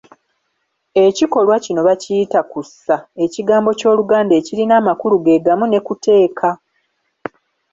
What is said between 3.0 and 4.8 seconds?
ekigambo ky'Oluganda ekirina